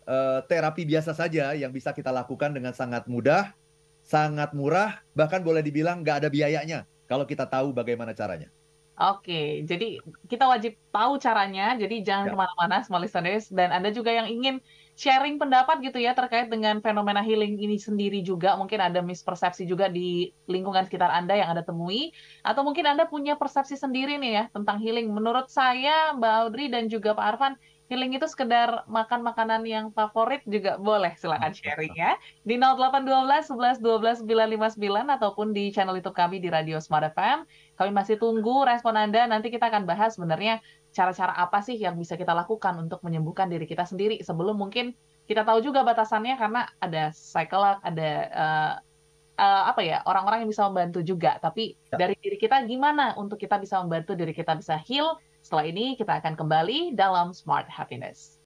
eh, 0.06 0.40
terapi 0.48 0.84
biasa 0.84 1.16
saja 1.16 1.56
yang 1.56 1.72
bisa 1.72 1.96
kita 1.96 2.12
lakukan 2.12 2.52
dengan 2.52 2.76
sangat 2.76 3.08
mudah, 3.08 3.56
sangat 4.04 4.54
murah, 4.54 5.02
bahkan 5.18 5.42
boleh 5.42 5.66
dibilang 5.66 6.04
nggak 6.04 6.24
ada 6.24 6.30
biayanya 6.30 6.86
kalau 7.10 7.26
kita 7.26 7.48
tahu 7.48 7.74
bagaimana 7.74 8.14
caranya. 8.14 8.52
Oke, 8.96 9.68
jadi 9.68 10.00
kita 10.32 10.48
wajib 10.48 10.80
tahu 10.88 11.20
caranya, 11.20 11.76
jadi 11.76 12.00
jangan 12.00 12.26
Ya. 12.28 12.32
ke 12.32 12.38
mana-mana 12.40 12.80
small 12.80 13.04
listeners, 13.04 13.52
dan 13.52 13.76
Anda 13.76 13.92
juga 13.92 14.08
yang 14.08 14.32
ingin 14.32 14.64
sharing 14.96 15.36
pendapat 15.36 15.84
gitu 15.84 16.00
ya 16.00 16.16
terkait 16.16 16.48
dengan 16.48 16.80
fenomena 16.80 17.20
healing 17.20 17.60
ini 17.60 17.76
sendiri 17.76 18.24
juga, 18.24 18.56
mungkin 18.56 18.80
ada 18.80 19.04
mispersepsi 19.04 19.68
juga 19.68 19.92
di 19.92 20.32
lingkungan 20.48 20.88
sekitar 20.88 21.12
Anda 21.12 21.36
yang 21.36 21.52
Anda 21.52 21.68
temui, 21.68 22.16
atau 22.42 22.64
mungkin 22.64 22.88
Anda 22.88 23.04
punya 23.06 23.36
persepsi 23.36 23.76
sendiri 23.76 24.16
nih 24.16 24.32
ya 24.32 24.44
tentang 24.56 24.80
healing. 24.80 25.12
Menurut 25.12 25.52
saya, 25.52 26.16
Mbak 26.16 26.34
Audrey 26.48 26.68
dan 26.72 26.88
juga 26.88 27.12
Pak 27.12 27.28
Arfan, 27.36 27.54
healing 27.92 28.18
itu 28.18 28.26
sekedar 28.26 28.88
makan 28.90 29.22
makanan 29.22 29.62
yang 29.68 29.92
favorit 29.94 30.42
juga 30.48 30.80
boleh, 30.80 31.14
silakan 31.20 31.54
sharing 31.54 31.94
ya. 31.94 32.18
Di 32.42 32.58
0812 32.58 33.52
11 33.52 33.84
12 33.84 34.26
959 34.80 35.16
ataupun 35.22 35.54
di 35.54 35.70
channel 35.70 36.00
YouTube 36.00 36.18
kami 36.18 36.42
di 36.42 36.50
Radio 36.50 36.82
Smart 36.82 37.14
FM. 37.14 37.46
Kami 37.78 37.92
masih 37.94 38.18
tunggu 38.18 38.66
respon 38.66 38.98
Anda. 38.98 39.28
Nanti 39.30 39.54
kita 39.54 39.70
akan 39.70 39.86
bahas 39.86 40.18
sebenarnya 40.18 40.64
cara-cara 40.98 41.34
apa 41.44 41.58
sih 41.68 41.76
yang 41.86 41.96
bisa 42.02 42.16
kita 42.22 42.32
lakukan 42.32 42.74
untuk 42.84 43.00
menyembuhkan 43.06 43.48
diri 43.52 43.66
kita 43.72 43.84
sendiri 43.92 44.24
sebelum 44.28 44.56
mungkin 44.64 44.86
kita 45.30 45.42
tahu 45.48 45.60
juga 45.68 45.80
batasannya 45.90 46.34
karena 46.42 46.60
ada 46.86 47.12
psikolog, 47.12 47.76
ada 47.84 48.10
eh, 48.42 48.74
eh, 49.44 49.64
apa 49.72 49.82
ya 49.84 49.96
orang-orang 50.10 50.40
yang 50.46 50.52
bisa 50.54 50.64
membantu 50.70 51.00
juga. 51.04 51.30
Tapi 51.44 51.62
Ya. 51.92 51.98
dari 52.02 52.16
diri 52.24 52.38
kita 52.40 52.56
gimana 52.72 53.16
untuk 53.22 53.38
kita 53.44 53.56
bisa 53.64 53.76
membantu 53.84 54.12
diri 54.20 54.34
kita 54.40 54.54
bisa 54.60 54.76
heal? 54.88 55.20
Setelah 55.44 55.66
ini 55.70 55.82
kita 56.00 56.14
akan 56.24 56.34
kembali 56.40 56.96
dalam 56.98 57.36
Smart 57.36 57.68
Happiness. 57.70 58.40